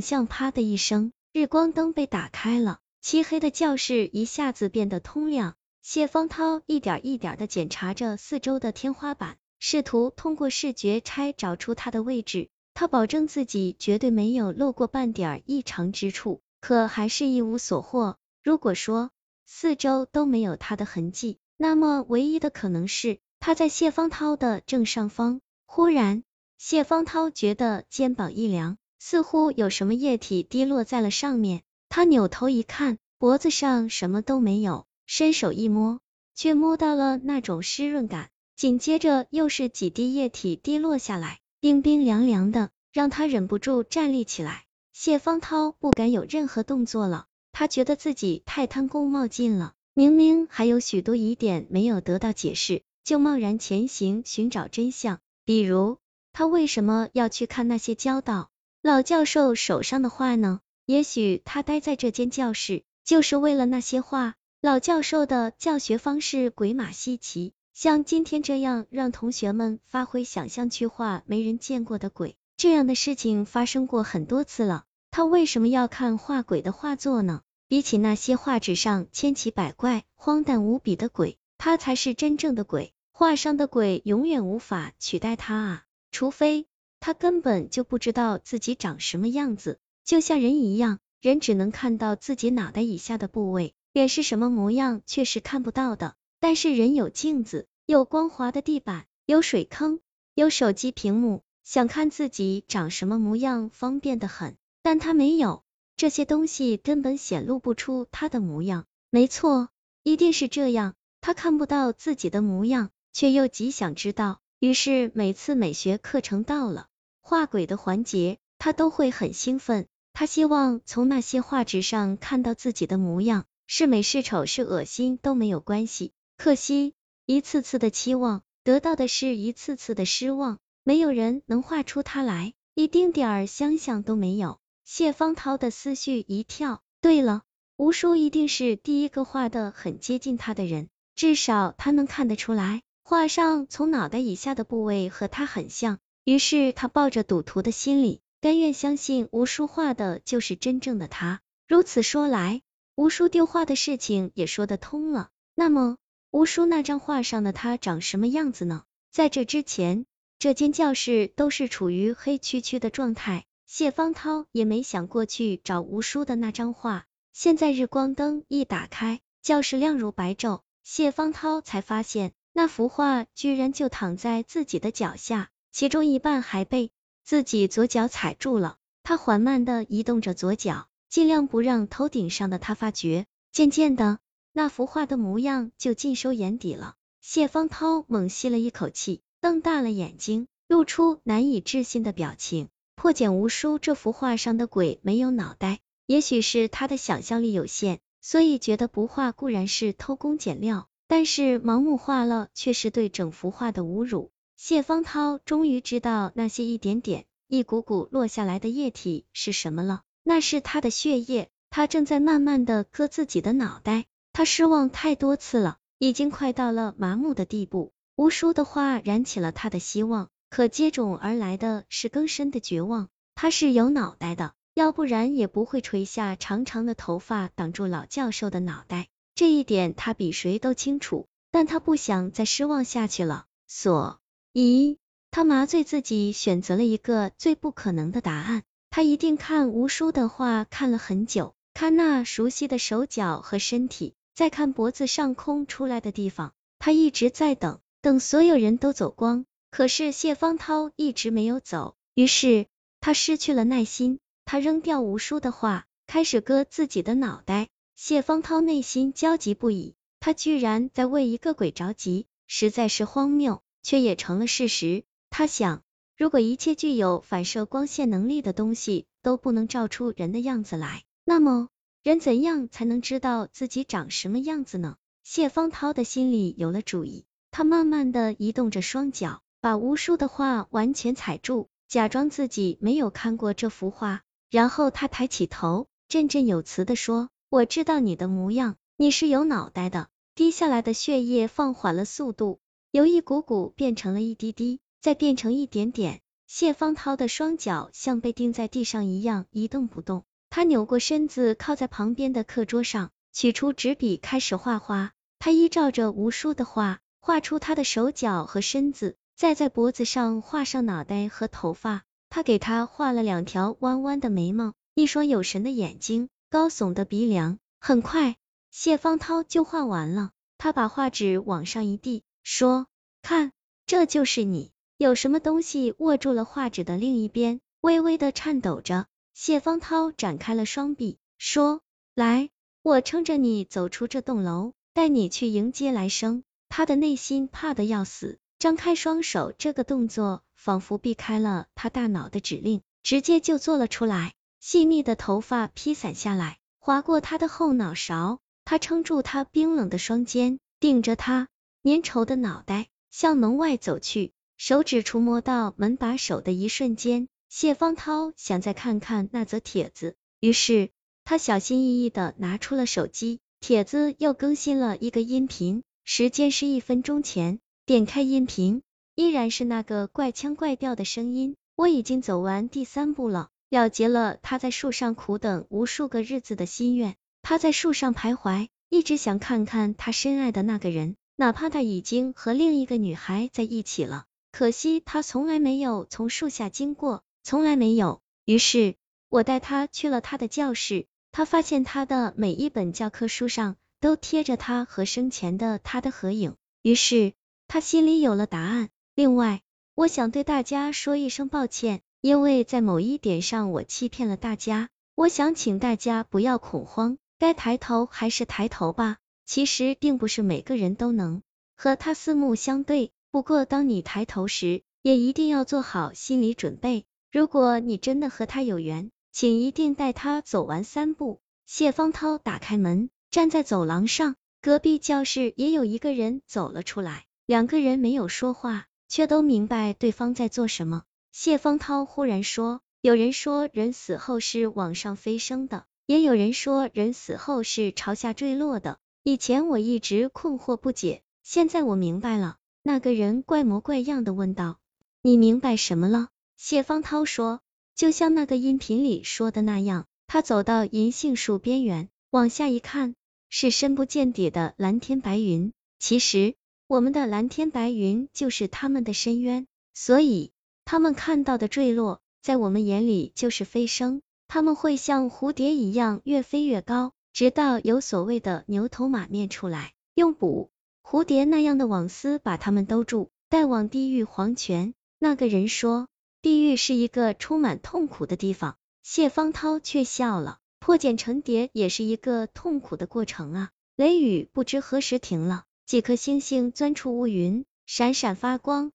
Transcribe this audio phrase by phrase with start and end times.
[0.00, 5.54] 像啪的一声，日光灯被打开了，漆黑的教室一下子变得通亮。
[5.82, 12.48] 谢方涛一点一点的检查着四周的天花板，试图通过视觉差找出它的位置。
[12.74, 18.18] 他保证自己绝对没有漏过半点异常之处，可还是一无所获。
[18.42, 19.10] 如果说
[19.46, 25.40] 四周都没有他的痕迹，那么唯一的可能是他在谢方涛的正上方。
[25.64, 26.22] 忽然，
[26.58, 28.76] 谢方涛觉得肩膀一凉，
[29.08, 31.62] 似乎有什么液体滴落在了上面。
[31.88, 34.84] 他扭头一看，脖子上什么都没有。
[35.06, 36.00] 伸手一摸，
[36.34, 44.64] 却摸到了那种湿润感，紧接着又是几滴液体滴落下来，冰冰凉凉的，让他忍不住站立起来。
[44.92, 55.20] 谢方涛不敢有任何动作了，他觉得自己太贪功冒进了，明明还有许多疑点没有得到解释，就贸然前行寻找真相。
[55.44, 55.98] 比如，
[56.32, 58.50] 他为什么要去看那些教导
[58.86, 60.60] 老教授手上的画呢？
[60.84, 64.36] 也许他待在这间教室，就是为了那些画。
[64.60, 74.84] 老教授的教学方式鬼马稀奇，像今天这样让同学们发挥想象去画没人见过的鬼，这样的事情发生过很多次了。
[75.10, 77.40] 他为什么要看画鬼的画作呢？
[77.66, 82.92] 比起那些画纸上千奇百怪、荒诞无比的鬼，他才是真正的鬼。
[83.10, 86.68] 画上的鬼永远无法取代他啊，除非
[87.00, 93.74] 他根本就不知道自己长什么样子，就像人一样，人只能看到自己脑袋以下的部位。
[93.92, 96.16] 脸是什么模样，却是看不到的。
[96.38, 100.00] 但是人有镜子，有光滑的地板，有水坑，
[100.34, 104.56] 有手机屏幕，想看自己长什么模样，方便的很。
[104.82, 105.64] 但他没有，
[105.96, 108.84] 这些东西根本显露不出他的模样。
[109.08, 109.70] 没错，
[110.02, 110.94] 一定是这样。
[111.22, 114.40] 他看不到自己的模样，却又极想知道。
[114.58, 116.86] 于是每次美学课程到了
[117.20, 119.86] 画鬼的环节，他都会很兴奋。
[120.12, 123.44] 他希望从那些画纸上看到自己的模样。
[123.68, 134.60] 是美是丑是恶心都没有关系，可惜一次次的期望得到的是一次次的失望，没有人能画出他来，一丁点儿相像都没有。
[134.84, 137.42] 谢方涛的思绪一跳，对了，
[137.76, 146.00] 吴叔一定是第一个画的很接近他的人，至少他能看得出来，画上从脑袋以下的部位和他很像。
[146.24, 151.40] 于是他抱着赌徒的心理，甘愿相信吴叔画的就是真正的他。
[151.68, 152.62] 如此说来。
[152.96, 155.28] 吴叔丢画的事情也说得通了。
[155.54, 155.98] 那么，
[156.32, 158.82] 吴叔那张画上的他长什么样子呢？
[159.12, 160.04] 在这之前，
[160.40, 163.44] 这间教室都是处于黑黢黢的状态。
[163.66, 167.06] 谢方涛也没想过去找吴叔的那张画。
[167.32, 176.90] 现在日光灯一打开，教室亮如白昼，谢方涛才发现那幅画居然就躺在自己的脚下，其中一半还被
[177.22, 178.78] 自己左脚踩住了。
[179.02, 180.88] 他缓慢的移动着左脚。
[181.10, 184.20] 尽量不让头顶上的他发觉，渐渐的，
[184.52, 186.94] 那幅画的模样就尽收眼底了。
[187.20, 192.68] 谢方涛猛吸了一口气，瞪大了眼睛，露出难以置信的表情。
[192.94, 204.30] 破茧无书，这幅画上的鬼没有脑袋，也许是他的想象力有限，所以觉得不画固然是偷工减料，但是盲目画了却是对整幅画的侮辱。
[204.56, 210.02] 谢方涛终于知道那些一点点、一股股落下来的液体是什么了。
[210.22, 214.06] 那是他的血液，他正在慢慢的割自己的脑袋。
[214.32, 217.92] 他失望太多次了，已经快到了麻木的地步。
[218.16, 223.08] 无数的话燃起了他的希望，可接踵而来的是更深的绝望。
[223.34, 229.08] 他是有脑袋的，要不然也不会垂下长长的头发挡住老教授的脑袋。
[229.36, 234.18] 这一点他比谁都清楚，但他不想再失望下去了，所
[234.54, 234.96] 以
[235.30, 238.62] 他麻醉自己，选择了一个最不可能的答案。
[238.88, 246.54] 他一定看吴叔的画看了很久，看那熟悉的手脚和身体，再看脖子上空出来的地方。
[246.78, 251.94] 他一直在等，等所有人都走光，可是谢方涛一直没有走。
[252.14, 252.64] 于是
[253.00, 257.68] 他失去了耐心，他扔掉吴叔的画，开始割自己的脑袋。
[257.96, 265.04] 谢方涛内心焦急不已，他居然在为一个鬼着急，实在是荒谬，却也成了事实。
[265.30, 265.82] 他想。
[266.18, 271.68] 如果一切具有反射光线能力的东西都不能照出人的样子来，那么
[272.02, 274.96] 人怎样才能知道自己长什么样子呢？
[275.24, 292.60] 谢方涛的心里有了主意，他慢慢的移动着双脚，把无数的画完全踩住，假装自己没有看过这幅画，然后他抬起头，振振有词的说：“我知道你的模样，你是有脑袋的。”滴下来的血液放缓了速度，
[292.90, 294.78] 由一股股变成了一滴滴。
[295.00, 305.12] 再变成一点点，谢芳涛的双脚像被钉在地上一样一动不动，他扭过身子靠在旁边的课桌上，取出纸笔开始画画。
[305.38, 312.02] 他依照着无数的画，画出他的手脚和身子，再在脖子上画上脑袋和头发。
[312.28, 317.58] 他给他画了两条弯弯的眉毛，一双有神的眼睛，高耸的鼻梁。
[317.80, 318.36] 很快，
[318.70, 320.30] 谢芳涛就画完了。
[320.58, 322.86] 他把画纸往上一递，说
[323.22, 323.52] ：“看，
[323.86, 329.06] 这就是你。”有什么东西握住了画纸的另一边，微微的颤抖着。
[329.34, 331.82] 谢芳涛展开了双臂，说
[332.16, 332.48] ：“来，
[332.80, 340.42] 我撑着你走出这栋楼，带你去迎接来生。”他的内心怕的要死，张开双手，这个动作。
[340.54, 344.32] 仿佛避开了他大脑的指令，直接就做了出来。
[344.60, 348.40] 细密的头发披散下来，划过他的后脑勺。
[348.64, 351.48] 他撑住他冰冷的双肩，顶着他
[351.84, 354.32] 粘稠的脑袋向门外走去。
[354.56, 360.90] 手指触摸到门把手的一瞬间，谢芳涛想再看看那则帖子，于是
[361.24, 363.38] 他小心翼翼的拿出了手机。
[363.60, 367.60] 帖子又更新了一个音频，时间是一分钟前。
[367.84, 368.82] 点开音频。
[369.14, 371.56] 依然是那个怪腔怪调的声音。
[371.74, 377.16] 我已经走完第三步了，了结了他在树上苦等无数个日子的心愿。
[377.42, 384.24] 他在树上徘徊，一直想看看他深爱的那个人，哪怕他已经和另一个女孩在一起了。
[384.52, 388.22] 可惜他从来没有从树下经过，从来没有。
[388.44, 388.94] 于是，
[389.28, 391.06] 我带他去了他的教室。
[391.30, 396.54] 他发现他的每一本教科书上都贴着他和生前的他的合影。
[396.80, 397.34] 于是，
[397.68, 398.88] 他心里有了答案。
[399.14, 399.60] 另外，
[399.94, 404.88] 我想对大家说一声抱歉，因为在某一点上我欺骗了大家。
[405.14, 409.18] 我想请大家不要恐慌，该抬头还是抬头吧。
[409.44, 411.44] 其实并不是每个人都能
[411.76, 417.04] 和他四目相对，不过当你抬头时，也一定要做好心理准备。
[417.30, 421.38] 如果你真的和他有缘，请一定带他走完三步。
[421.64, 428.86] 谢方涛打开门，站在走廊上，隔壁教室也有一个人走了出来，两个人没有说话。
[429.08, 431.04] 却都明白对方在做什么。
[431.38, 438.96] 谢方涛忽然说：“有人说人死后是往上飞升的，也有人说人死后是朝下坠落的。
[439.22, 444.78] 以前我一直困惑不解，现在我明白了。”那个人怪模怪样的问道
[445.20, 447.60] ：“你明白什么了？”谢方涛说
[447.94, 453.14] ：“就像那个音频里说的那样。”他走到银杏树边缘，往下一看，
[453.50, 455.74] 是深不见底的蓝天白云。
[455.98, 456.54] 其实。
[456.88, 460.52] 我们的蓝天白云就是他们的深渊，所以
[460.86, 464.22] 他们看到的坠落，在我们眼里就是飞升。
[464.46, 470.70] 他们会像蝴蝶一样越飞越高，直到有所谓的牛头马面出来，用捕
[471.02, 474.94] 蝴蝶那样的网丝把他们兜住，带往地狱黄泉。
[475.18, 476.06] 那个人说，
[476.40, 478.76] 地狱是一个充满痛苦的地方。
[479.02, 483.70] 谢芳涛却笑了，破茧成蝶也是一个痛苦的过程啊。
[483.96, 485.64] 雷雨不知何时停了。
[485.84, 488.92] 几颗星星钻出乌云，闪闪发光。